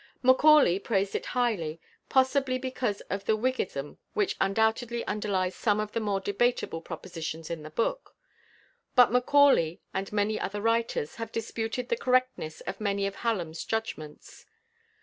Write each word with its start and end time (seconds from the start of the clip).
Macaulay 0.23 0.79
praised 0.79 1.13
it 1.13 1.27
highly, 1.37 1.79
possibly 2.09 2.57
because 2.57 3.01
of 3.01 3.25
the 3.25 3.37
Whiggism 3.37 3.99
which 4.15 4.35
undoubtedly 4.41 5.05
underlies 5.05 5.53
some 5.53 5.79
of 5.79 5.91
the 5.91 5.99
more 5.99 6.19
debatable 6.19 6.81
propositions 6.81 7.51
in 7.51 7.61
the 7.61 7.69
book; 7.69 8.15
but 8.95 9.11
Macaulay 9.11 9.79
and 9.93 10.11
many 10.11 10.39
other 10.39 10.59
writers 10.59 11.17
have 11.17 11.31
disputed 11.31 11.89
the 11.89 11.97
correctness 11.97 12.61
of 12.61 12.81
many 12.81 13.05
of 13.05 13.17
Hallam's 13.17 13.63
judgments. 13.63 14.47